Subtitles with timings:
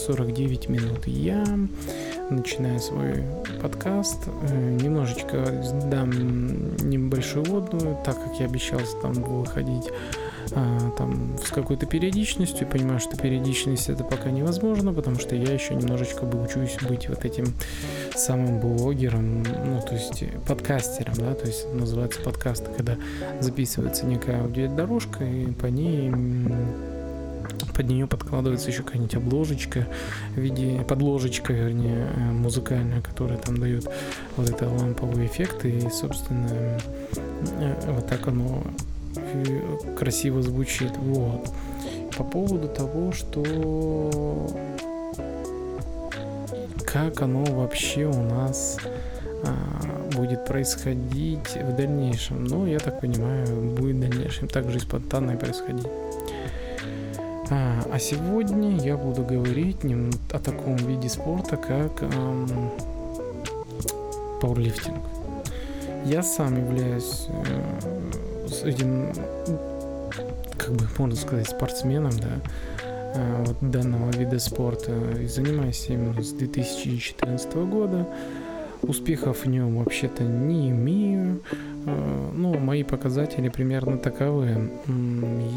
[0.00, 1.06] часа 49 минут.
[1.06, 1.44] Я
[2.30, 3.24] начинаю свой
[3.62, 4.28] подкаст.
[4.50, 6.10] Э, немножечко дам
[6.78, 9.90] небольшую водную, так как я обещал там выходить
[10.52, 12.66] а, там с какой-то периодичностью.
[12.66, 17.24] Понимаю, что периодичность это пока невозможно, потому что я еще немножечко бы учусь быть вот
[17.24, 17.46] этим
[18.14, 22.96] самым блогером, ну, то есть подкастером, да, то есть называется подкаст, когда
[23.40, 26.10] записывается некая аудиодорожка, и по ней
[27.74, 29.86] под нее подкладывается еще какая-нибудь обложечка
[30.34, 33.88] в виде подложечка, вернее, э, музыкальная, которая там дает
[34.36, 36.78] вот это ламповый эффект, и, собственно,
[37.58, 38.62] э, вот так оно
[39.98, 40.92] красиво звучит.
[40.96, 41.48] Вот.
[42.16, 44.50] По поводу того, что
[46.92, 48.78] как оно вообще у нас
[49.44, 52.44] а, будет происходить в дальнейшем.
[52.44, 55.86] Ну, я так понимаю, будет в дальнейшем также спонтанно происходить.
[57.52, 59.78] А, сегодня я буду говорить
[60.32, 62.46] о таком виде спорта, как эм,
[64.40, 65.00] пауэрлифтинг.
[66.04, 69.12] Я сам являюсь э, этим,
[70.56, 72.40] как бы можно сказать, спортсменом, да,
[73.16, 78.06] э, вот данного вида спорта и занимаюсь именно с 2014 года.
[78.82, 81.42] Успехов в нем вообще-то не имею.
[81.84, 84.70] Э, ну, мои показатели примерно таковы.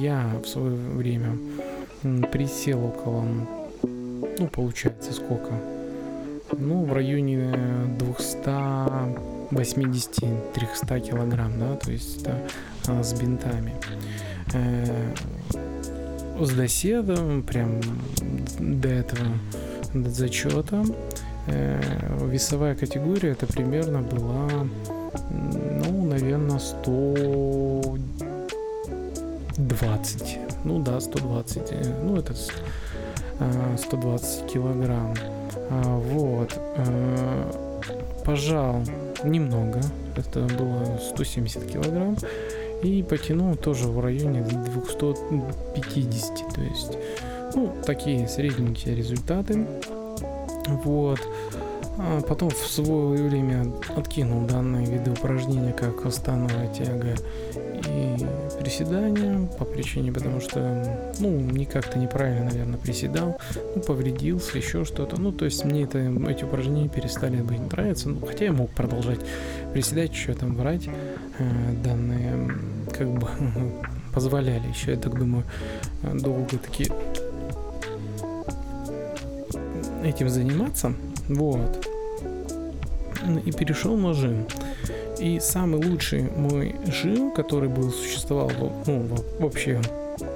[0.01, 1.37] Я в свое время
[2.31, 3.25] присел около,
[3.81, 5.51] ну, получается, сколько?
[6.57, 7.53] Ну, в районе
[9.51, 12.37] 280-300 килограмм, да, то есть это
[12.87, 13.73] а, с бинтами.
[14.53, 15.13] Э,
[16.39, 17.79] с доседом, прям
[18.59, 19.25] до этого,
[19.93, 20.83] до зачета,
[21.47, 21.81] э,
[22.29, 24.49] весовая категория это примерно была,
[25.29, 26.59] ну, наверное,
[29.53, 31.71] 120 ну да, 120.
[31.71, 35.13] Э, ну, это 120 э, килограмм.
[35.69, 36.59] А, вот.
[36.77, 37.51] Э,
[38.25, 38.81] пожал
[39.23, 39.79] немного.
[40.15, 42.17] Это было 170 килограмм.
[42.81, 46.53] И потянул тоже в районе 250.
[46.53, 46.97] То есть,
[47.55, 49.67] ну, такие средненькие результаты.
[50.83, 51.19] Вот.
[51.97, 57.15] А потом в свое время откинул данные виды упражнения, как становая тяга
[57.87, 58.25] и
[58.59, 63.37] приседания по причине, потому что, ну, не как-то неправильно, наверное, приседал,
[63.75, 65.19] ну, повредился, еще что-то.
[65.19, 69.19] Ну, то есть мне это, эти упражнения перестали быть нравиться, ну, хотя я мог продолжать
[69.73, 70.87] приседать, что там врать.
[71.39, 72.51] Э, данные,
[72.91, 73.27] как бы,
[74.13, 75.43] позволяли еще, я так думаю,
[76.01, 76.87] долго таки
[80.03, 80.93] этим заниматься.
[81.29, 81.87] Вот.
[83.45, 84.45] И перешел на жим.
[85.19, 88.51] И самый лучший мой жим, который был, существовал
[88.85, 89.07] ну,
[89.39, 89.79] вообще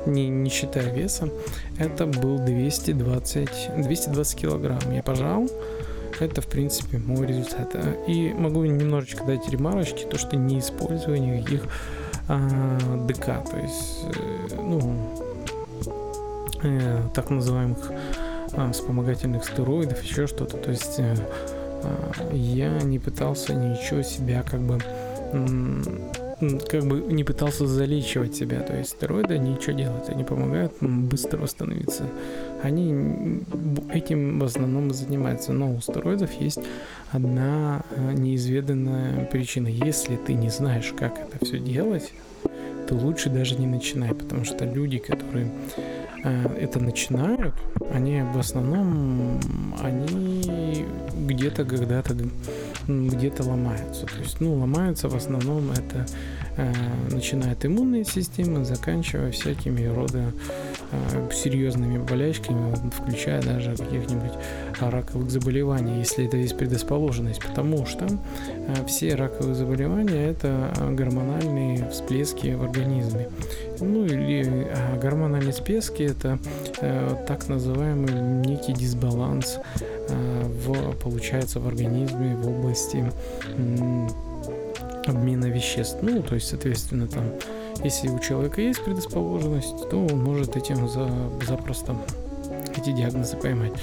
[0.05, 1.29] не, не считая веса,
[1.77, 4.79] это был 220, 220 килограмм.
[4.91, 5.49] Я пожал,
[6.19, 7.75] это, в принципе, мой результат.
[8.07, 11.63] И могу немножечко дать ремарочки, то, что не использую никаких
[12.27, 12.77] а,
[13.07, 14.95] ДК, то есть, э, ну,
[16.63, 17.95] э, так называемых а,
[18.71, 20.57] вспомогательных стероидов, еще что-то.
[20.57, 21.15] То есть э,
[21.83, 24.79] а, я не пытался ничего себя как бы
[26.69, 32.03] как бы не пытался залечивать себя, то есть стероиды ничего делают, они помогают быстро восстановиться.
[32.61, 33.41] Они
[33.91, 36.59] этим в основном занимаются, но у стероидов есть
[37.11, 39.67] одна а, неизведанная причина.
[39.67, 42.13] Если ты не знаешь, как это все делать,
[42.87, 45.96] то лучше даже не начинай, потому что люди, которые Э,
[46.29, 47.53] это начинают,
[47.91, 49.39] они в основном,
[49.81, 50.85] они
[51.27, 52.15] где-то когда-то
[52.87, 54.05] где-то ломаются.
[54.05, 56.05] То есть, ну, ломаются в основном это
[56.55, 56.73] э,
[57.11, 60.76] начиная от иммунной системы, заканчивая всякими рода э,
[61.33, 64.33] серьезными болячками, включая даже каких-нибудь
[64.79, 72.53] раковых заболеваний, если это есть предрасположенность, потому что э, все раковые заболевания это гормональные всплески
[72.53, 73.29] в организме.
[73.79, 76.39] Ну или э, гормональные всплески это
[76.81, 78.13] э, так называемый
[78.45, 79.59] некий дисбаланс
[80.09, 83.03] э, в, получается в организме в области
[83.57, 84.07] э,
[85.05, 85.97] обмена веществ.
[86.01, 87.23] Ну, то есть, соответственно, там,
[87.83, 91.09] если у человека есть предрасположенность, то он может этим за,
[91.45, 91.95] запросто
[92.75, 93.73] эти диагнозы поймать.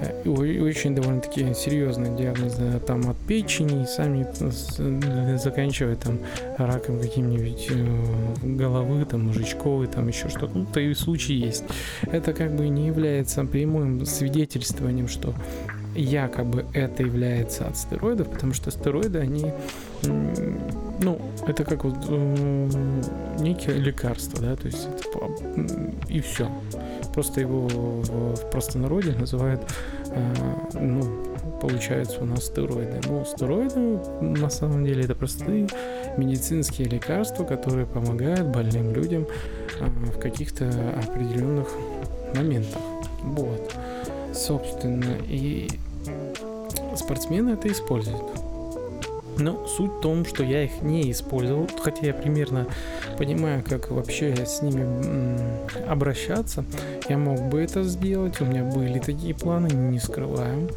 [0.00, 6.18] Э, очень довольно-таки серьезные диагнозы там от печени, сами э, заканчивая там
[6.56, 10.56] раком каким-нибудь э, головы, там мужичковый, там еще что-то.
[10.58, 11.64] Ну, то и случаи есть.
[12.02, 15.34] Это как бы не является прямым свидетельствованием, что
[15.96, 19.52] якобы это является от стероидов, потому что стероиды, они,
[21.00, 21.96] ну, это как вот
[23.40, 25.18] некие лекарства, да, то есть это,
[26.08, 26.48] и все.
[27.14, 29.60] Просто его в, в простонародье называют,
[30.74, 31.02] ну,
[31.60, 33.00] получается у нас стероиды.
[33.08, 35.68] Но стероиды на самом деле это простые
[36.16, 39.26] медицинские лекарства, которые помогают больным людям
[39.80, 41.68] в каких-то определенных
[42.34, 42.80] моментах.
[43.22, 43.72] Вот.
[44.32, 45.68] Собственно, и
[46.94, 48.22] спортсмены это используют.
[49.38, 52.66] Но суть в том, что я их не использовал, хотя я примерно
[53.16, 54.84] понимаю, как вообще с ними
[55.88, 56.64] обращаться.
[57.08, 60.68] Я мог бы это сделать, у меня были такие планы, не скрываем.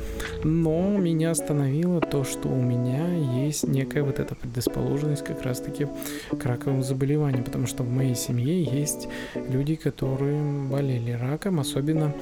[0.44, 3.08] Но меня остановило то, что у меня
[3.44, 5.88] есть некая вот эта предрасположенность как раз-таки
[6.30, 12.14] к раковым заболеваниям, потому что в моей семье есть люди, которые болели раком, особенно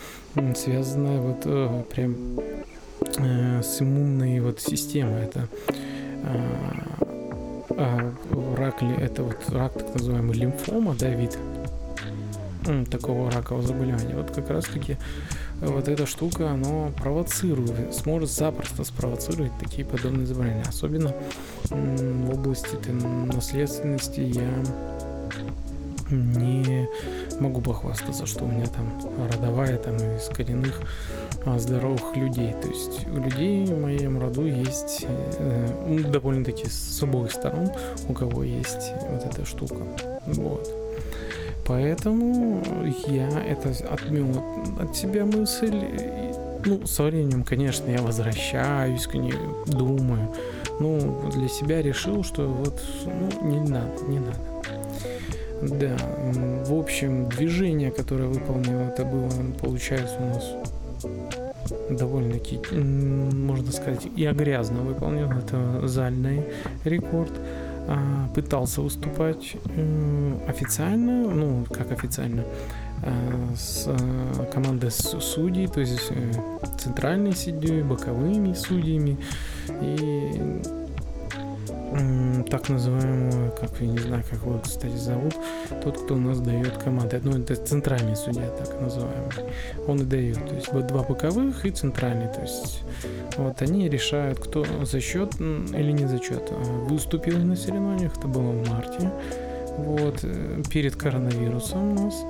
[0.56, 2.39] связанная вот э, прям
[3.18, 5.24] э, с иммунной вот системой.
[5.24, 5.47] Это
[8.58, 11.38] рак ли это вот рак так называемый лимфома, да, вид
[12.92, 14.16] такого ракового заболевания.
[14.16, 14.98] Вот как раз таки
[15.62, 20.66] вот эта штука, она провоцирует, сможет запросто спровоцировать такие подобные заболевания.
[20.68, 21.14] Особенно
[21.70, 22.78] в области
[23.34, 24.64] наследственности я
[26.12, 26.88] не
[27.40, 28.92] могу похвастаться, что у меня там
[29.32, 32.53] родовая там из коренных а, здоровых людей.
[32.62, 37.71] То есть у людей в моем роду есть э, довольно-таки с обоих сторон,
[38.07, 39.77] у кого есть вот эта штука.
[40.25, 40.69] Вот.
[41.65, 42.63] Поэтому
[43.07, 44.44] я это отмел
[44.80, 45.83] от себя мысль.
[46.65, 49.36] Ну, со временем, конечно, я возвращаюсь к ней,
[49.68, 50.33] думаю.
[50.80, 54.39] Ну, для себя решил, что вот, ну, не надо, не надо.
[55.62, 55.95] Да,
[56.65, 59.30] в общем, движение, которое выполнил, это было,
[59.62, 60.69] получается, у нас
[61.89, 65.30] довольно-таки, можно сказать, я грязно выполнил.
[65.31, 66.44] Это зальный
[66.83, 67.31] рекорд.
[67.91, 69.56] А, пытался выступать
[70.47, 72.44] официально, ну, как официально,
[73.01, 76.31] а, с а, командой судей, то есть э,
[76.77, 79.18] центральной судьей, боковыми судьями
[79.69, 80.62] и
[82.50, 85.36] так называемую, как я не знаю, как его, кстати, зовут,
[85.83, 87.19] тот, кто у нас дает команды.
[87.24, 89.31] Ну, это центральный судья, так называемый.
[89.88, 90.45] Он и дает.
[90.47, 92.27] То есть два боковых и центральный.
[92.27, 92.83] То есть
[93.38, 96.51] вот они решают, кто зачет или не зачет.
[96.88, 99.12] Выступил на соревнованиях, это было в марте.
[99.77, 102.25] Вот, э, перед коронавирусом у нас.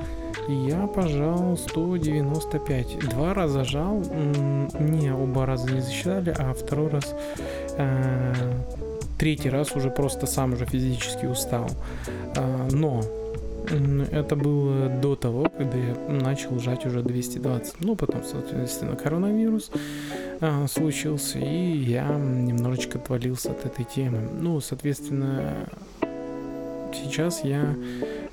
[0.47, 3.09] Я пожал 195.
[3.09, 4.03] Два раза жал.
[4.79, 7.15] Не оба раза не засчитали, а второй раз
[7.77, 8.33] э,
[9.19, 11.69] третий раз уже просто сам уже физически устал.
[12.36, 13.04] А, но
[14.12, 17.81] это было до того, когда я начал жать уже 220.
[17.81, 19.69] Ну, потом, соответственно, коронавирус
[20.42, 24.27] а, случился, и я немножечко отвалился от этой темы.
[24.39, 25.68] Ну, соответственно,
[26.96, 27.76] сейчас я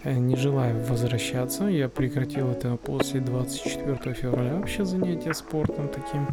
[0.06, 1.64] Э, не желаю возвращаться.
[1.64, 6.28] Я прекратил это после 24 февраля вообще занятия спортом таким.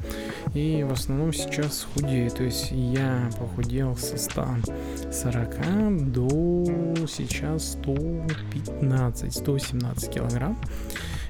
[0.53, 2.29] И в основном сейчас худею.
[2.29, 10.55] То есть я похудел со 140 до сейчас 115, 117 килограмм.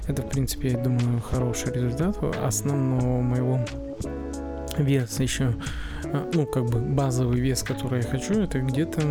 [0.08, 2.18] Это, в принципе, я думаю, хороший результат.
[2.44, 3.66] Основного моего
[4.78, 5.54] веса еще
[6.34, 9.02] ну, как бы базовый вес, который я хочу, это где-то,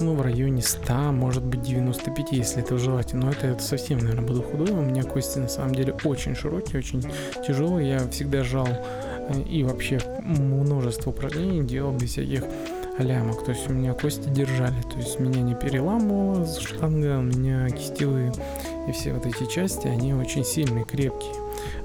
[0.00, 3.26] ну, в районе 100, может быть, 95, если это желательно.
[3.26, 4.70] Но это, это совсем, наверное, буду худой.
[4.70, 7.02] У меня кости, на самом деле, очень широкие, очень
[7.46, 7.90] тяжелые.
[7.90, 12.44] Я всегда жал э, и вообще множество упражнений делал без всяких
[12.98, 13.44] лямок.
[13.44, 14.80] То есть у меня кости держали.
[14.82, 18.32] То есть меня не переламывала штанга, у меня кистевые
[18.88, 21.34] и все вот эти части, они очень сильные, крепкие.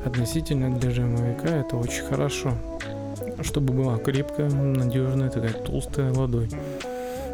[0.06, 2.54] Относительно для жимовика это очень хорошо
[3.44, 6.52] чтобы была крепкая, надежная, такая толстая ладонь.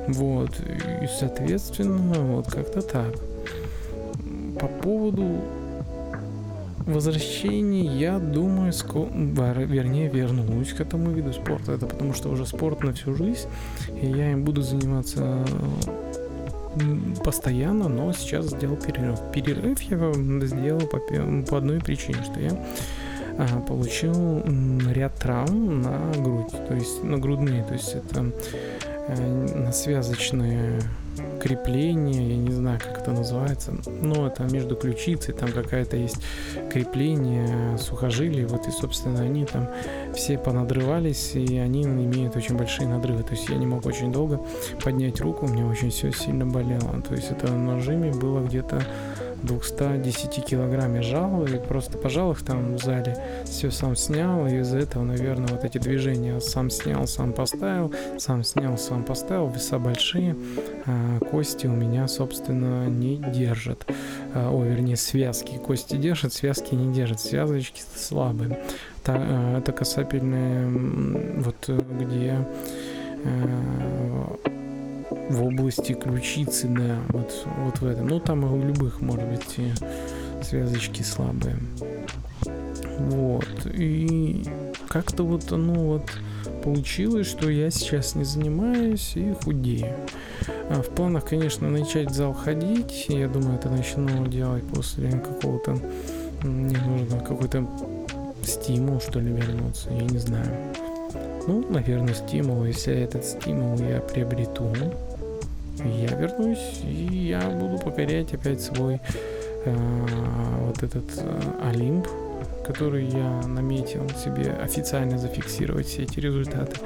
[0.08, 3.14] Вот, и соответственно, вот как-то так.
[4.60, 5.42] По поводу
[6.88, 9.08] возвращения, я думаю, ско...
[9.12, 11.74] вернее, вернусь к этому виду спорта.
[11.74, 13.48] Это потому что уже спорт на всю жизнь,
[14.02, 15.46] и я им буду заниматься
[17.24, 19.20] постоянно, но сейчас сделал перерыв.
[19.34, 20.14] Перерыв я
[20.46, 21.00] сделал по,
[21.50, 22.52] по одной причине, что я
[23.68, 24.44] получил
[24.92, 28.32] ряд травм на грудь, то есть на грудные, то есть это
[29.08, 30.82] э, на связочные
[31.42, 36.18] крепление, я не знаю, как это называется, но это между ключицей, там какая-то есть
[36.72, 39.68] крепление сухожилий, вот и, собственно, они там
[40.14, 44.42] все понадрывались, и они имеют очень большие надрывы, то есть я не мог очень долго
[44.84, 48.82] поднять руку, у меня очень все сильно болело, то есть это на нажиме было где-то
[49.44, 54.58] 210 килограмм я жал, и просто пожал их там в зале, все сам снял, и
[54.60, 59.80] из-за этого, наверное, вот эти движения сам снял, сам поставил, сам снял, сам поставил, веса
[59.80, 60.36] большие,
[60.86, 63.86] а кости у меня, собственно, не держат.
[64.34, 65.58] А, о, вернее, связки.
[65.58, 68.60] Кости держат, связки не держат, связочки слабые.
[69.06, 72.46] А, это касательно вот где
[73.24, 74.57] э,
[75.30, 78.08] в области ключицы, да, вот, вот в этом.
[78.08, 79.60] Ну, там у любых, может быть,
[80.42, 81.58] связочки слабые.
[83.00, 83.48] Вот.
[83.74, 84.44] И
[84.88, 86.10] как-то вот оно вот
[86.64, 89.94] получилось, что я сейчас не занимаюсь и худею.
[90.70, 93.06] А в планах, конечно, начать в зал ходить.
[93.10, 95.78] Я думаю, это начну делать после какого-то...
[96.44, 97.68] Мне нужно какой-то
[98.44, 99.90] стимул, что ли, вернуться.
[99.92, 100.74] Я не знаю.
[101.48, 102.64] Ну, наверное, стимул.
[102.66, 104.72] Если этот стимул я приобрету,
[105.86, 109.00] я вернусь, и я буду покорять опять свой
[109.66, 109.76] э,
[110.66, 112.08] вот этот э, Олимп,
[112.66, 116.78] который я наметил себе официально зафиксировать все эти результаты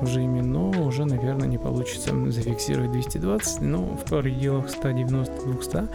[0.00, 5.88] в жиме, но уже, наверное, не получится зафиксировать 220, но в пределах 190-200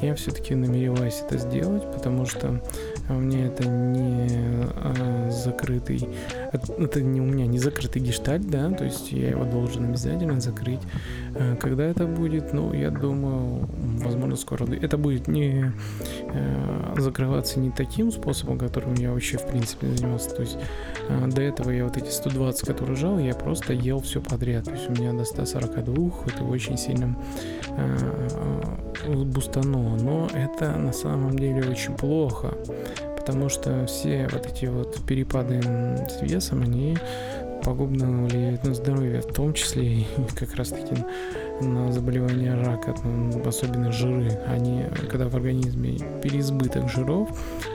[0.00, 2.60] я все-таки намереваюсь это сделать, потому что
[3.08, 4.28] мне это не
[4.76, 6.08] а, закрытый,
[6.52, 10.80] это не у меня не закрытый гештальт, да, то есть я его должен обязательно закрыть.
[11.34, 13.68] А, когда это будет, ну, я думаю,
[14.02, 14.66] возможно, скоро.
[14.74, 15.72] Это будет не
[16.32, 20.30] а, закрываться не таким способом, которым я вообще, в принципе, занимался.
[20.30, 20.58] То есть
[21.28, 24.64] до этого я вот эти 120, которые жал, я просто ел все подряд.
[24.64, 27.16] То есть у меня до 142, это очень сильно
[29.06, 29.96] бустануло.
[29.96, 32.54] Но это на самом деле очень плохо
[33.28, 35.60] потому что все вот эти вот перепады
[36.08, 36.96] с весом, они
[37.62, 40.94] пагубно влияют на здоровье, в том числе и как раз таки
[41.60, 44.30] на заболевания рака, ну, особенно жиры.
[44.46, 47.28] Они, когда в организме переизбыток жиров,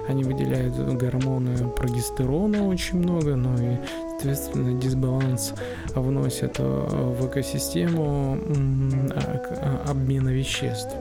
[0.08, 3.78] они выделяют гормоны прогестерона очень много, но и,
[4.24, 5.54] соответственно, дисбаланс
[5.94, 8.40] вносят э, в экосистему
[9.12, 10.96] а, обмена веществ.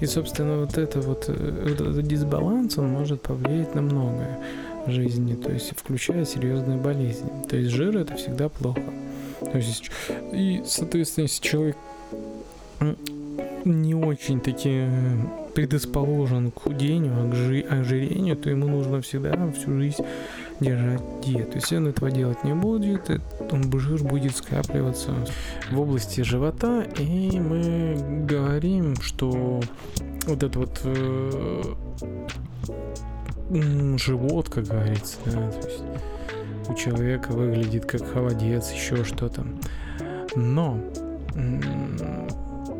[0.00, 4.38] И, собственно, вот это вот э, этот дисбаланс, он может повлиять на многое
[4.86, 7.28] в жизни, то есть включая серьезные болезни.
[7.48, 8.82] То есть жир это всегда плохо.
[9.40, 9.90] То есть,
[10.32, 11.76] и, соответственно, если человек
[13.64, 14.84] не очень-таки
[15.54, 20.04] предрасположен к худению, а к жи- ожирению, то ему нужно всегда всю жизнь
[20.60, 21.56] держать диету.
[21.56, 23.10] Если он этого делать не будет,
[23.50, 25.12] он жир будет скапливаться
[25.70, 29.60] в области живота, и мы говорим, что
[30.26, 31.62] вот это вот э,
[33.96, 35.82] живот, как говорится, да, то есть
[36.68, 39.44] у человека выглядит как холодец, еще что-то.
[40.36, 40.78] Но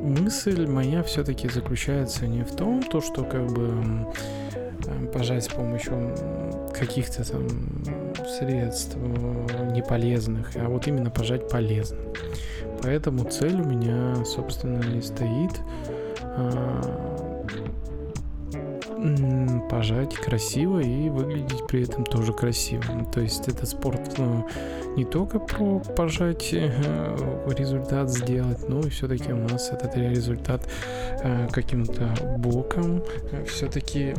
[0.01, 4.07] мысль моя все-таки заключается не в том, то, что как бы
[5.13, 6.15] пожать с помощью
[6.81, 7.47] каких-то там
[8.27, 11.99] средств э, неполезных, а вот именно пожать полезно.
[12.83, 15.61] Поэтому цель у меня, собственно, и стоит
[16.23, 17.30] а,
[19.71, 22.85] пожать красиво и выглядеть при этом тоже красиво.
[23.13, 24.47] То есть этот спорт ну,
[24.97, 27.17] не только про пожать э,
[27.57, 30.69] результат сделать, но и все-таки у нас этот результат
[31.23, 33.03] э, каким-то боком
[33.47, 34.15] все-таки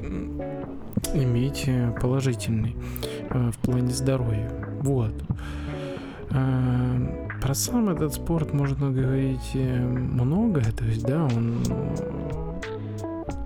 [1.13, 1.69] иметь
[1.99, 2.75] положительный
[3.29, 4.49] в плане здоровья.
[4.81, 5.13] Вот.
[7.41, 11.63] Про сам этот спорт можно говорить много, то есть, да, он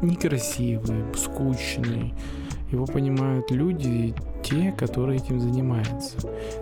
[0.05, 2.13] некрасивый, скучный.
[2.71, 6.17] Его понимают люди, те, которые этим занимаются.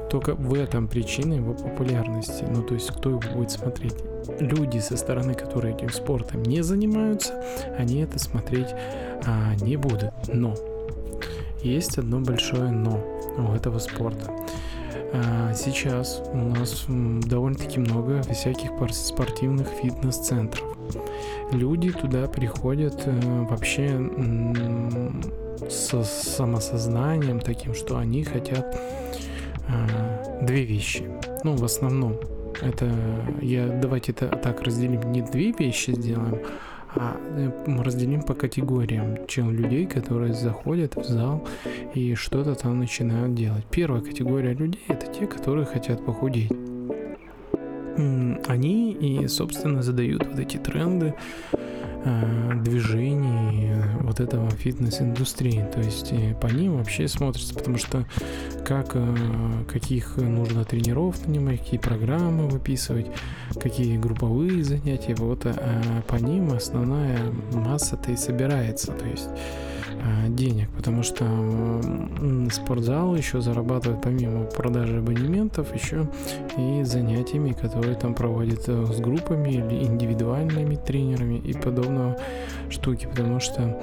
[0.10, 2.46] Только в этом причина его популярности.
[2.50, 3.96] Ну, то есть, кто его будет смотреть?
[4.40, 7.44] Люди со стороны, которые этим спортом не занимаются,
[7.78, 8.70] они это смотреть
[9.26, 10.12] а, не будут.
[10.34, 10.56] Но
[11.62, 13.00] есть одно большое но
[13.38, 14.32] у этого спорта.
[15.14, 20.73] А, сейчас у нас довольно-таки много всяких спортивных фитнес-центров
[21.52, 24.00] люди туда приходят э, вообще
[25.70, 28.80] с самосознанием таким, что они хотят
[29.68, 31.10] э, две вещи.
[31.44, 32.18] Ну, в основном.
[32.62, 32.90] Это
[33.42, 35.12] я давайте это так разделим.
[35.12, 36.40] Не две вещи сделаем,
[36.96, 41.48] а э, разделим по категориям чем людей, которые заходят в зал
[41.94, 43.66] и что-то там начинают делать.
[43.72, 46.52] Первая категория людей это те, которые хотят похудеть
[47.96, 51.14] они и, собственно, задают вот эти тренды,
[52.06, 53.72] э, движений
[54.02, 55.66] вот этого фитнес-индустрии.
[55.74, 58.06] То есть э, по ним вообще смотрится, потому что
[58.66, 59.16] как, э,
[59.68, 63.08] каких нужно тренеров нанимать, какие программы выписывать,
[63.62, 65.54] какие групповые занятия, вот э,
[66.08, 67.20] по ним основная
[67.54, 68.92] масса-то и собирается.
[68.92, 69.73] То есть Э,
[70.30, 71.26] денег, потому что
[72.52, 76.08] спортзал еще зарабатывает помимо продажи абонементов еще
[76.58, 82.18] и занятиями, которые там проводят э, с группами или индивидуальными тренерами и подобного
[82.70, 83.82] штуки, потому что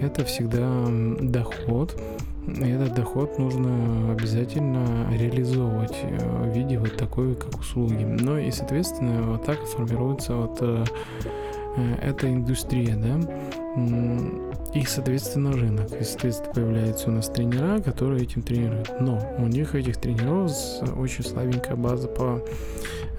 [0.00, 0.86] это всегда
[1.20, 2.00] доход,
[2.46, 8.04] и этот доход нужно обязательно реализовывать э, в виде вот такой, как услуги.
[8.04, 10.88] Ну и, соответственно, вот так формируется вот
[12.02, 13.18] эта индустрия, да,
[14.74, 15.92] и, соответственно, рынок.
[16.00, 18.90] И, соответственно, появляются у нас тренера, которые этим тренируют.
[19.00, 20.50] Но у них этих тренеров
[20.96, 22.42] очень слабенькая база по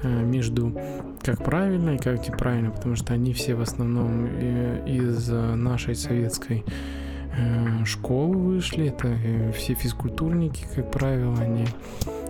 [0.02, 0.74] э, между
[1.22, 6.66] как правильно и как неправильно, потому что они все в основном э, из нашей советской
[7.38, 9.16] э, школы вышли, это
[9.54, 11.66] все физкультурники, как правило, они,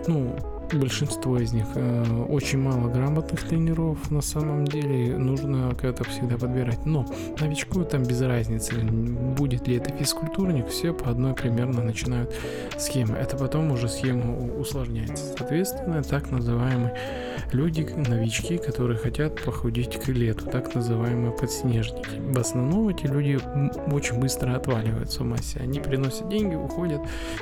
[0.06, 0.36] ну,
[0.76, 6.84] большинство из них э, очень мало грамотных тренеров на самом деле нужно как-то всегда подбирать.
[6.86, 7.06] Но
[7.40, 12.34] новичку там без разницы будет ли это физкультурник все по одной примерно начинают
[12.78, 13.16] схемы.
[13.16, 15.34] Это потом уже схема усложняется.
[15.36, 16.94] Соответственно так называемые
[17.52, 22.08] люди новички которые хотят похудеть к лету так называемые подснежники.
[22.18, 23.38] В основном эти люди
[23.92, 25.60] очень быстро отваливаются в массе.
[25.60, 27.00] Они приносят деньги уходят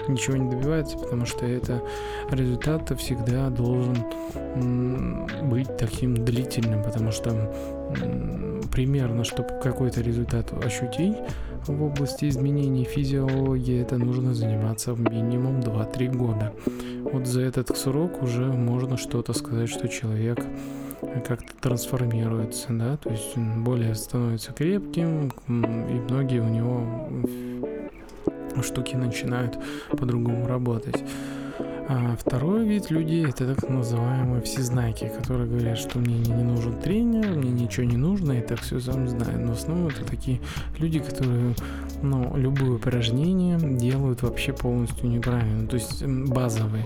[0.08, 1.82] ничего не добиваются потому что это
[2.30, 3.97] результат всегда всегда должен
[5.49, 7.52] быть таким длительным, потому что
[8.73, 11.17] примерно, чтобы какой-то результат ощутить
[11.67, 16.52] в области изменений физиологии, это нужно заниматься минимум 2-3 года.
[17.12, 20.38] Вот за этот срок уже можно что-то сказать, что человек
[21.26, 26.80] как-то трансформируется, да, то есть более становится крепким, и многие у него
[28.63, 29.58] штуки начинают
[29.91, 31.02] по-другому работать.
[31.88, 37.36] А второй вид людей это так называемые всезнайки, которые говорят, что мне не, нужен тренер,
[37.36, 39.40] мне ничего не нужно, я так все сам знаю.
[39.40, 40.40] Но в основном это такие
[40.78, 41.54] люди, которые
[42.02, 45.66] ну, любое упражнение делают вообще полностью неправильно.
[45.66, 46.84] То есть базовые,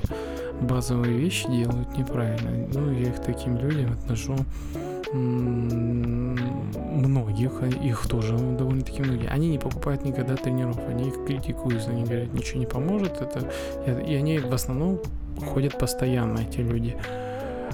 [0.60, 2.68] базовые вещи делают неправильно.
[2.72, 4.36] Ну, я их таким людям отношу
[7.06, 12.04] многих, а их тоже довольно-таки многие, они не покупают никогда тренеров, они их критикуют, они
[12.04, 13.50] говорят, ничего не поможет, это,
[13.86, 15.00] и они в основном
[15.38, 16.96] ходят постоянно, эти люди.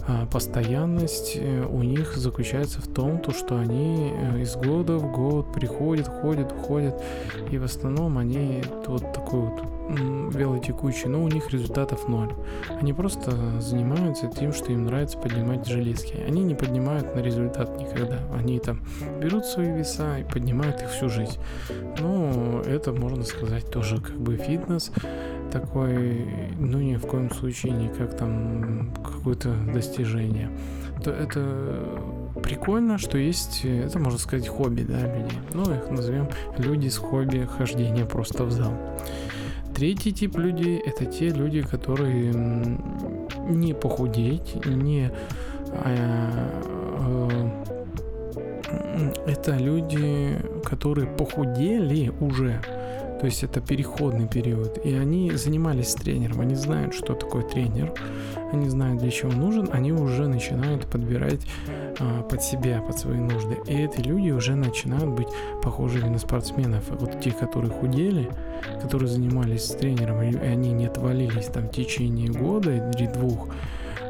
[0.08, 5.12] А постоянность э, у них заключается в том, то, что они э, из года в
[5.12, 7.00] год приходят, ходят, уходят,
[7.52, 12.32] и в основном они вот такой вот велотекучие, но у них результатов ноль.
[12.80, 16.16] Они просто занимаются тем, что им нравится поднимать железки.
[16.26, 18.18] Они не поднимают на результат никогда.
[18.34, 18.82] Они там
[19.20, 21.38] берут свои веса и поднимают их всю жизнь.
[22.00, 24.90] Но это, можно сказать, тоже как бы фитнес
[25.52, 26.26] такой,
[26.58, 30.50] ну ни в коем случае не как там какое-то достижение.
[31.04, 32.00] То это
[32.42, 35.38] прикольно, что есть, это можно сказать, хобби, да, людей.
[35.52, 38.72] Ну, их назовем люди с хобби хождения просто в зал.
[39.74, 42.32] Третий тип людей– это те люди, которые
[43.48, 45.10] не похудеть, не…
[45.74, 46.52] А,
[48.98, 52.60] э, это люди, которые похудели уже,
[53.22, 57.94] то есть это переходный период, и они занимались тренером, они знают, что такое тренер,
[58.50, 61.46] они знают, для чего нужен, они уже начинают подбирать
[62.00, 63.58] а, под себя, под свои нужды.
[63.68, 65.28] И эти люди уже начинают быть
[65.62, 66.82] похожими на спортсменов.
[66.90, 68.28] Вот те, которые худели,
[68.82, 73.46] которые занимались тренером, и они не отвалились там в течение года или двух,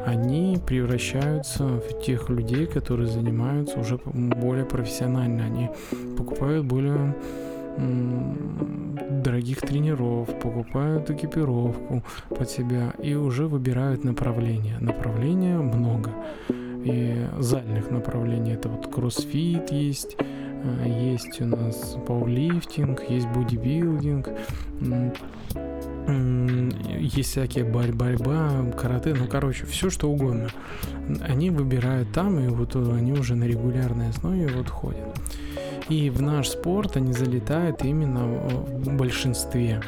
[0.07, 5.45] они превращаются в тех людей, которые занимаются уже более профессионально.
[5.45, 5.69] Они
[6.17, 7.13] покупают более
[7.77, 14.77] дорогих тренеров, покупают экипировку под себя и уже выбирают направление.
[14.79, 16.11] Направления много.
[16.49, 24.27] И зальных направлений это вот кроссфит есть, а, есть у нас пауэрлифтинг, есть бодибилдинг,
[26.99, 30.49] есть всякие борь борьба, карате, ну короче, все что угодно.
[31.21, 35.07] Они выбирают там, и вот они уже на регулярной основе вот ходят.
[35.89, 39.81] И в наш спорт они залетают именно в большинстве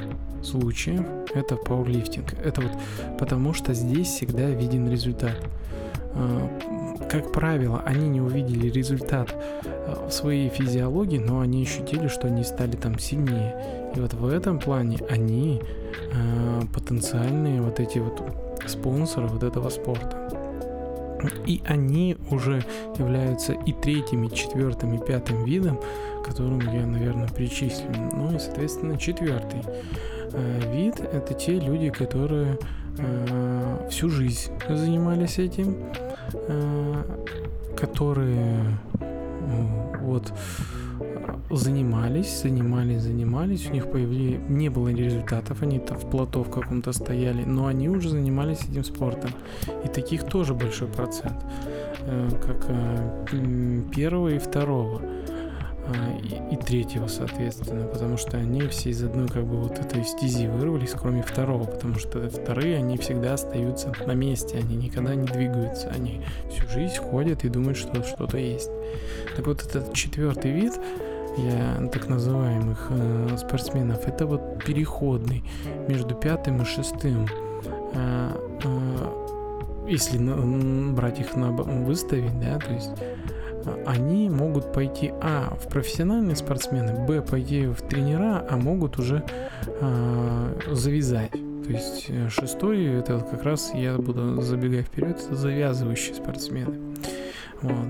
[0.43, 1.05] случаев.
[1.33, 2.33] Это пауэрлифтинг.
[2.43, 2.71] Это вот
[3.17, 5.37] потому что здесь всегда виден результат.
[6.13, 6.49] А,
[7.09, 12.43] как правило, они не увидели результат а, в своей физиологии, но они ощутили, что они
[12.43, 13.55] стали там сильнее.
[13.95, 15.61] И вот в этом плане они
[16.11, 18.21] э, потенциальные вот эти вот
[18.67, 20.24] спонсоры вот этого спорта.
[21.45, 22.63] И они уже
[22.97, 25.79] являются и третьим, и четвертым, и пятым видом,
[26.25, 27.89] которым я, наверное, причислю.
[28.13, 29.61] Ну и, соответственно, четвертый
[30.31, 32.57] э, вид– это те люди, которые
[32.97, 35.77] э, всю жизнь занимались этим,
[36.33, 37.03] э,
[37.77, 38.77] которые
[40.01, 40.31] вот
[41.49, 46.91] занимались, занимались, занимались, у них появились, не было результатов, они там в плато в каком-то
[46.93, 49.31] стояли, но они уже занимались этим спортом.
[49.83, 51.37] И таких тоже большой процент,
[52.01, 55.01] э, как э, первого и второго
[55.87, 60.03] а, и, и третьего, соответственно, потому что они все из одной как бы вот этой
[60.03, 65.27] стези вырвались, кроме второго, потому что вторые, они всегда остаются на месте, они никогда не
[65.27, 68.71] двигаются, они всю жизнь ходят и думают, что что-то есть.
[69.35, 70.73] Так вот этот четвертый вид,
[71.37, 75.43] я так называемых э, спортсменов, это вот переходный
[75.87, 77.27] между пятым и шестым.
[77.93, 78.31] Э,
[78.63, 79.25] э,
[79.87, 82.91] если на, брать их на выставить, да, то есть
[83.65, 89.23] э, они могут пойти а в профессиональные спортсмены, б пойти в тренера, а могут уже
[89.65, 91.31] э, завязать.
[91.31, 96.79] То есть э, шестой это как раз я буду забегая вперед, это завязывающие спортсмены.
[97.61, 97.87] Вот.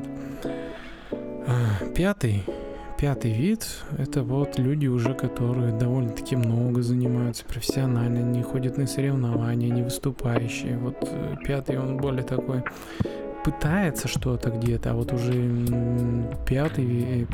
[1.47, 2.43] А, пятый
[2.97, 9.69] Пятый вид– это вот люди уже, которые довольно-таки много занимаются профессионально, не ходят на соревнования,
[9.69, 10.77] не выступающие.
[10.77, 12.63] Вот э, пятый, он более такой
[13.43, 15.33] пытается что-то где-то, а вот уже
[16.47, 17.27] пятый,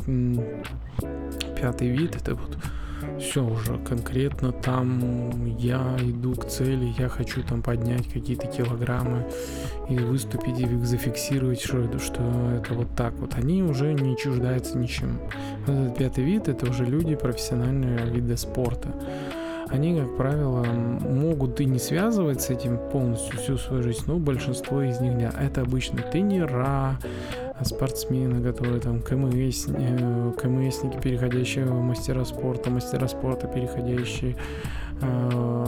[1.56, 2.58] пятый вид– это вот
[3.20, 9.28] все уже конкретно там я иду к цели, я хочу там поднять какие-то килограммы
[9.90, 12.22] и выступить и зафиксировать, что что
[12.56, 13.36] это вот так вот.
[13.36, 15.20] Они уже не чуждаются ничем.
[15.68, 18.94] Этот пятый вид это уже люди профессиональные вида спорта.
[19.70, 24.82] Они, как правило, могут и не связывать с этим полностью всю свою жизнь, но большинство
[24.82, 27.00] из них, да, это обычно тренера,
[27.64, 34.36] спортсмены, которые там КМС, э, КМСники, переходящие в мастера спорта, мастера спорта, переходящие
[35.02, 35.66] э,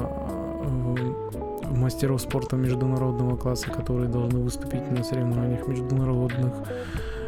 [1.72, 6.54] мастеров спорта международного класса, которые должны выступить на соревнованиях международных.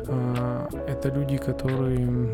[0.07, 2.29] Э, это люди, которые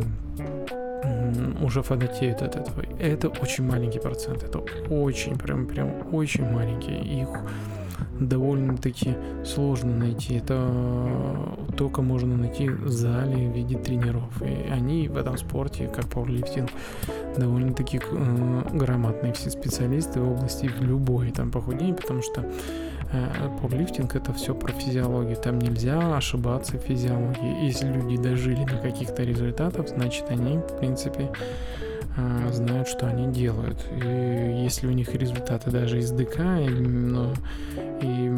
[1.61, 2.83] уже фанатеют от этого.
[2.99, 4.43] Это очень маленький процент.
[4.43, 7.21] Это очень, прям, прям очень маленький.
[7.21, 7.29] Их
[8.27, 10.35] довольно-таки сложно найти.
[10.35, 10.69] Это
[11.77, 14.41] только можно найти в зале в виде тренеров.
[14.41, 16.69] И они в этом спорте, как пауэрлифтинг,
[17.37, 22.45] довольно-таки э, грамотные все специалисты в области любой там похудения, потому что
[23.11, 25.37] э, пауэрлифтинг это все про физиологию.
[25.37, 27.65] Там нельзя ошибаться в физиологии.
[27.65, 31.31] Если люди дожили до каких-то результатов, значит они, в принципе,
[32.17, 33.85] э, знают, что они делают.
[33.91, 37.33] И если у них результаты даже из ДК, но
[38.01, 38.29] и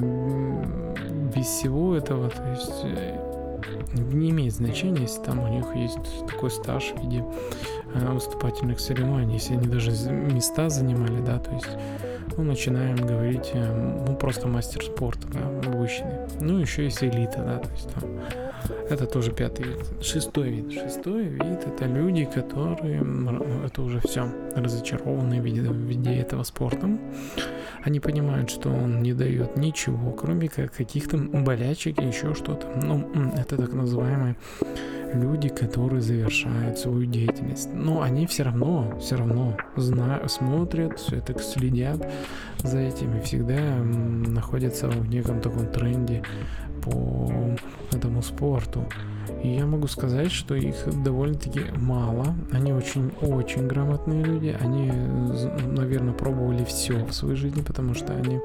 [1.35, 3.17] без всего этого, то есть э,
[4.11, 7.23] не имеет значения, если там у них есть такой стаж в виде
[7.93, 11.69] э, выступательных соревнований, если они даже места занимали, да, то есть
[12.37, 16.13] ну, начинаем говорить, э, ну, просто мастер спорта, да, обычный.
[16.39, 18.03] Ну, еще есть элита, да, то есть там
[18.89, 19.85] это тоже пятый вид.
[20.01, 20.71] Шестой вид.
[20.71, 23.03] Шестой вид это люди, которые
[23.65, 26.89] это уже все разочарованы в виде, в виде этого спорта.
[27.83, 32.67] Они понимают, что он не дает ничего, кроме как каких-то болячек и еще что-то.
[32.81, 34.35] Ну, это так называемые
[35.13, 37.69] люди, которые завершают свою деятельность.
[37.73, 42.11] Но они все равно, все равно знают, смотрят, все это следят
[42.59, 46.23] за этим и всегда находятся в неком таком тренде
[46.81, 47.31] по
[47.91, 48.85] этому спорту.
[49.41, 52.35] И я могу сказать, что их довольно-таки мало.
[52.51, 54.55] Они очень-очень грамотные люди.
[54.59, 54.91] Они,
[55.67, 58.39] наверное, пробовали все в своей жизни, потому что они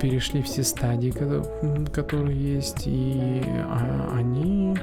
[0.00, 4.74] перешли все стадии, которые есть, и а, они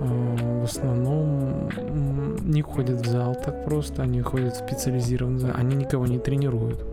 [0.00, 1.70] э, в основном
[2.42, 6.84] не ходят в зал так просто, они ходят в специализированный зал, они никого не тренируют.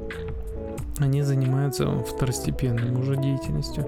[1.00, 3.86] Они занимаются второстепенной уже деятельностью.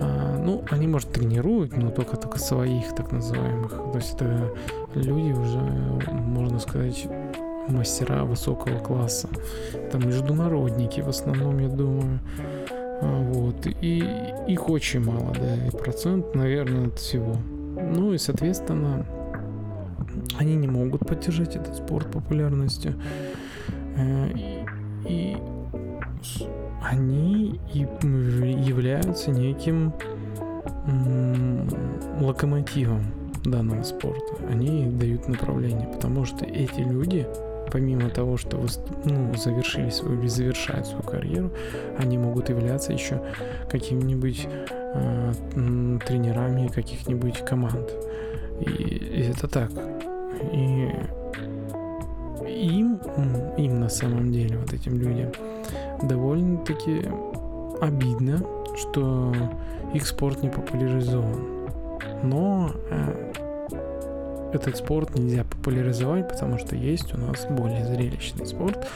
[0.00, 3.70] А, ну, они, может, тренируют, но только только своих так называемых.
[3.70, 4.52] То есть это
[4.94, 5.60] люди уже,
[6.10, 7.06] можно сказать,
[7.68, 9.28] мастера высокого класса.
[9.74, 12.20] Это международники в основном, я думаю.
[13.02, 13.66] А, вот.
[13.80, 14.04] И
[14.48, 17.36] их очень мало, да, и процент, наверное, от всего.
[17.76, 19.04] Ну и, соответственно,
[20.38, 22.94] они не могут поддержать этот спорт популярностью.
[23.96, 24.66] Э, и,
[25.08, 25.36] и
[26.82, 29.92] они являются неким
[32.20, 33.04] локомотивом
[33.44, 34.36] данного спорта.
[34.48, 37.26] Они дают направление, потому что эти люди
[37.70, 38.64] помимо того, что
[39.04, 41.50] ну, завершили свою или завершают свою карьеру,
[41.98, 43.20] они могут являться еще
[43.70, 44.46] какими-нибудь
[44.94, 45.32] э,
[46.06, 47.90] тренерами каких-нибудь команд.
[48.60, 49.70] И, и это так.
[50.52, 50.90] И
[52.48, 53.00] им,
[53.56, 55.32] им на самом деле, вот этим людям,
[56.02, 57.08] довольно-таки
[57.80, 58.40] обидно,
[58.76, 59.34] что
[59.94, 61.68] их спорт не популяризован.
[62.22, 63.32] Но э,
[64.56, 68.88] этот спорт нельзя популяризовать, потому что есть у нас более зрелищный спорт.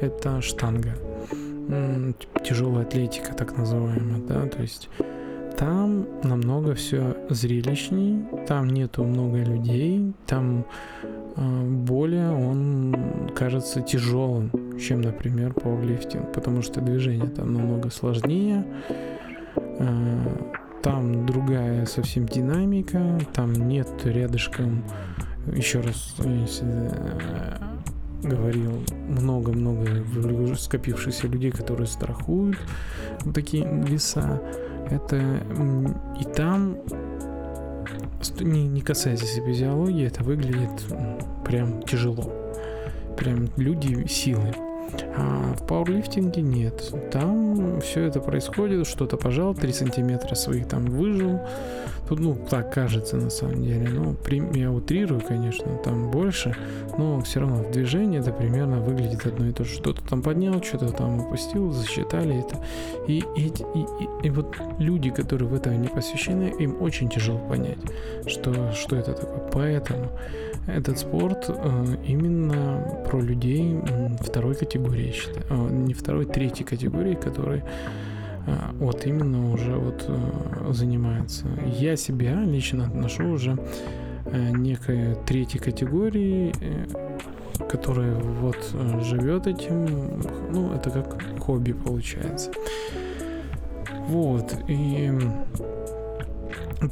[0.00, 0.94] Это штанга.
[2.44, 4.90] Тяжелая атлетика, так называемая, да, то есть
[5.56, 10.66] там намного все зрелищней, там нету много людей, там
[11.36, 18.64] э, более он кажется тяжелым, чем, например, пауэрлифтинг, потому что движение там намного сложнее,
[19.56, 20.18] э,
[20.84, 24.84] там другая совсем динамика, там нет рядышком,
[25.46, 27.56] еще раз э,
[28.22, 32.58] говорил, много-много скопившихся людей, которые страхуют
[33.32, 34.42] такие веса.
[34.90, 35.16] Это
[36.20, 36.76] и там,
[38.40, 40.84] не, не касаясь физиологии, это выглядит
[41.46, 42.30] прям тяжело.
[43.16, 44.52] Прям люди силы.
[45.16, 46.92] А в пауэрлифтинге нет.
[47.10, 51.40] Там все это происходит, что-то пожал, 3 сантиметра своих там выжил.
[52.08, 53.88] Тут, ну, так кажется на самом деле.
[53.88, 54.16] Ну,
[54.54, 56.54] я утрирую, конечно, там больше,
[56.98, 59.74] но все равно в движении это примерно выглядит одно и то же.
[59.74, 62.62] Что-то там поднял, что-то там опустил, засчитали это.
[63.08, 67.38] И, и, и, и, и вот люди, которые в это не посвящены, им очень тяжело
[67.38, 67.78] понять,
[68.26, 69.50] что, что это такое.
[69.50, 70.10] Поэтому
[70.66, 73.78] этот спорт э, именно про людей
[74.20, 75.44] второй категории, считаю.
[75.50, 77.64] Э, не второй, третьей категории, которые
[78.46, 80.08] э, вот именно уже вот
[80.74, 81.46] занимаются.
[81.78, 83.58] Я себя лично отношу уже
[84.32, 86.52] некой третьей категории,
[87.68, 88.56] которая вот
[89.02, 92.50] живет этим, ну это как хобби получается.
[94.08, 95.12] Вот и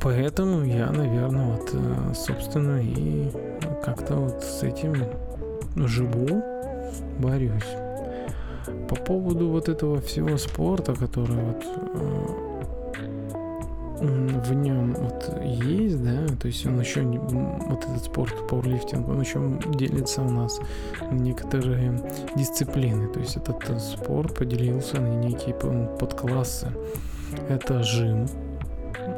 [0.01, 3.31] Поэтому я, наверное, вот, собственно, и
[3.85, 4.95] как-то вот с этим
[5.77, 6.43] живу,
[7.19, 7.77] борюсь.
[8.89, 12.53] По поводу вот этого всего спорта, который вот э,
[14.03, 19.21] в нем вот есть, да, то есть он еще не, вот этот спорт пауэрлифтинг, он
[19.21, 19.41] еще
[19.75, 20.61] делится у нас
[21.01, 22.01] на некоторые
[22.37, 26.73] дисциплины, то есть этот спорт поделился на некие подклассы.
[27.49, 28.27] Это жим,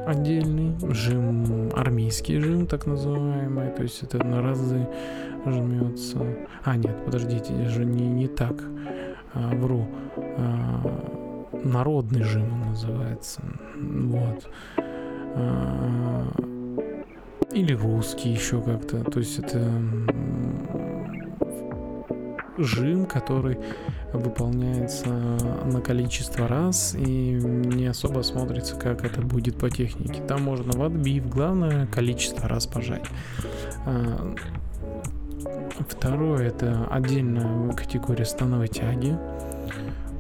[0.06, 4.86] отдельный, жим, армейский жим, так называемый, то есть это на разы
[5.46, 6.18] жмется.
[6.64, 8.54] А, нет, подождите, же не, не так,
[9.34, 9.86] а, вру.
[10.16, 13.42] А, народный жим он называется,
[13.76, 14.48] вот.
[15.36, 16.26] А,
[17.52, 19.58] или русский еще как-то, то есть это
[22.58, 23.58] жим, который
[24.12, 30.22] выполняется на количество раз и не особо смотрится, как это будет по технике.
[30.26, 33.04] Там можно в отбив, главное количество раз пожать.
[33.86, 34.34] А,
[35.88, 39.16] второе это отдельная категория становой тяги.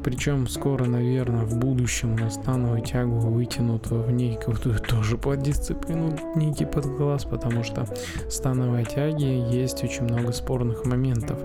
[0.04, 6.16] Причем скоро, наверное, в будущем у нас становую тягу вытянут в некую тоже под дисциплину,
[6.36, 7.86] некий подкласс, потому что
[8.28, 11.38] становой тяги есть очень много спорных моментов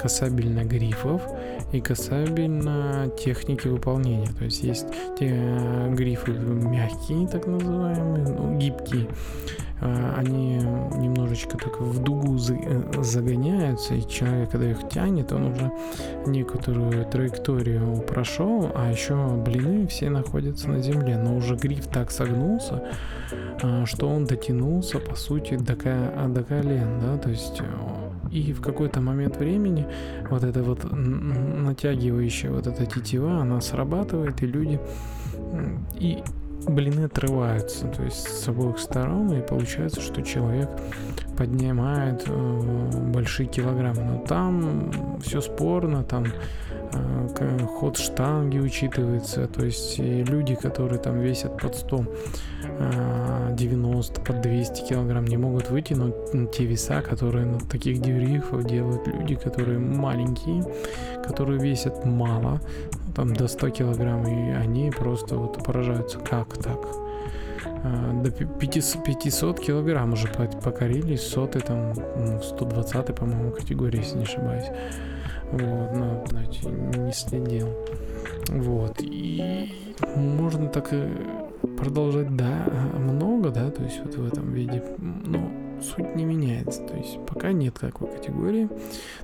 [0.00, 1.22] касабельно грифов
[1.72, 4.28] и касабельно техники выполнения.
[4.38, 4.86] То есть есть
[5.18, 9.08] те э, грифы мягкие, так называемые, ну, гибкие,
[9.82, 10.58] они
[10.96, 15.72] немножечко так в дугу э, загоняются, и человек, когда их тянет, он уже
[16.26, 22.82] некоторую траекторию прошел, а еще блины все находятся на земле, но уже гриф так согнулся,
[23.62, 27.64] а, что он дотянулся, по сути, до, до колен, да, то есть э,
[28.30, 29.86] и в какой-то момент времени
[30.30, 34.80] вот эта вот натягивающая вот эта тетива, она срабатывает, и люди
[35.98, 36.22] и
[36.68, 40.70] блины отрываются, то есть с обоих сторон, и получается, что человек
[41.36, 44.02] поднимает э, большие килограммы.
[44.02, 46.26] Но там все спорно, там
[46.92, 52.04] э, ход штанги учитывается, то есть люди, которые там весят под 100,
[52.64, 56.14] э, 90, под 200 килограмм, не могут вытянуть
[56.52, 60.64] те веса, которые на таких деревьев делают люди, которые маленькие,
[61.26, 62.60] которые весят мало,
[63.14, 66.78] там до 100 килограмм, и они просто вот поражаются, как так.
[67.84, 71.94] А, до 500, 500 килограмм уже покорили, соты там,
[72.42, 74.66] 120 ну, по-моему, категории, если не ошибаюсь.
[75.50, 77.68] Вот, но, знаете, не следил.
[78.48, 79.72] Вот, и
[80.16, 80.92] можно так
[81.76, 82.66] продолжать, да,
[82.98, 85.50] много, да, то есть вот в этом виде, но
[85.82, 86.82] суть не меняется.
[86.86, 88.68] То есть пока нет такой категории,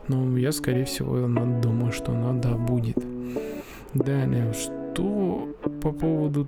[0.08, 2.98] но я, скорее всего, думаю, что она, да, будет.
[3.94, 5.48] Далее, что
[5.80, 6.46] по поводу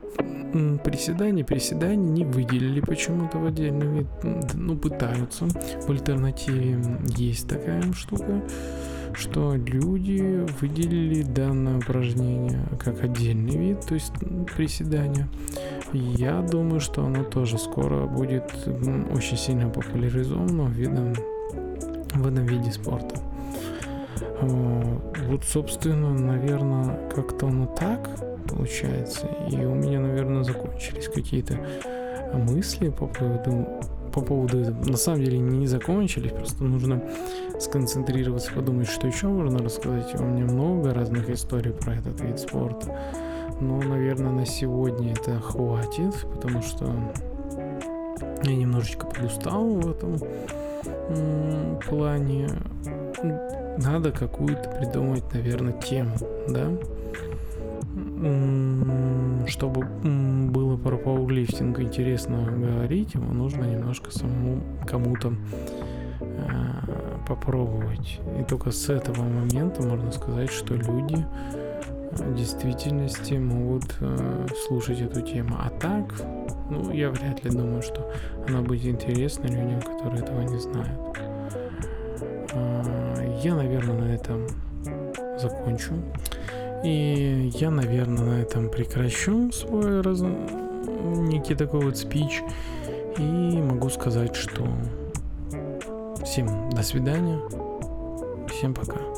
[0.84, 4.08] приседаний, приседаний не выделили почему-то в отдельный вид,
[4.54, 5.46] ну, пытаются.
[5.46, 6.78] В альтернативе
[7.16, 8.42] есть такая штука,
[9.14, 14.12] что люди выделили данное упражнение как отдельный вид, то есть
[14.56, 15.28] приседания.
[15.92, 18.52] Я думаю, что оно тоже скоро будет
[19.12, 21.14] очень сильно популяризовано видом,
[22.14, 23.16] в этом виде спорта.
[24.42, 28.08] Вот, собственно, наверное, как-то оно так
[28.48, 29.26] получается.
[29.50, 31.58] И у меня, наверное, закончились какие-то
[32.32, 33.66] мысли по поводу
[34.12, 34.84] по поводу этого.
[34.84, 37.00] На самом деле не закончились, просто нужно
[37.60, 40.14] сконцентрироваться, подумать, что еще можно рассказать.
[40.18, 42.98] У меня много разных историй про этот вид спорта.
[43.60, 46.92] Но, наверное, на сегодня это хватит, потому что
[48.42, 50.18] я немножечко подустал в этом
[51.88, 52.48] плане.
[53.78, 56.16] Надо какую-то придумать, наверное, тему,
[56.48, 56.70] да?
[59.46, 59.84] чтобы
[60.50, 65.32] было про пауэрлифтинг интересно говорить, его нужно немножко самому кому-то
[66.20, 66.44] э,
[67.26, 68.20] попробовать.
[68.38, 71.26] И только с этого момента можно сказать, что люди
[72.12, 75.56] в действительности могут э, слушать эту тему.
[75.58, 76.12] А так,
[76.70, 78.12] ну, я вряд ли думаю, что
[78.48, 81.18] она будет интересна людям, которые этого не знают.
[82.52, 82.99] Э,
[83.42, 84.46] я, наверное, на этом
[85.38, 85.94] закончу.
[86.84, 90.20] И я, наверное, на этом прекращу свой раз...
[90.20, 92.42] некий такой вот спич.
[93.18, 94.66] И могу сказать, что
[96.24, 97.40] всем до свидания.
[98.48, 99.09] Всем пока.